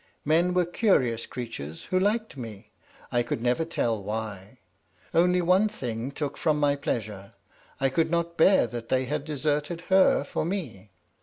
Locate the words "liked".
1.99-2.35